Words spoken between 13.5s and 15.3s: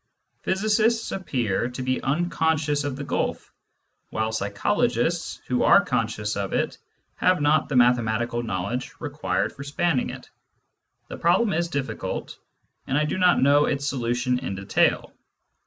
its solution in detail.